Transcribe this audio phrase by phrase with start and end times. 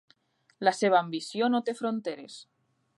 [0.67, 2.41] La seva ambició no té fronteres.